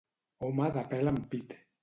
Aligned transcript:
Home 0.47 0.69
de 0.79 0.85
pèl 0.95 1.13
en 1.13 1.21
pit. 1.35 1.57